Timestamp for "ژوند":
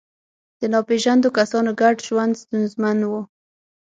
2.07-2.33